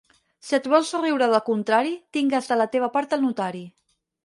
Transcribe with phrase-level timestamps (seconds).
[0.45, 3.65] Si et vols riure del contrari, tingues de la teva part el notari.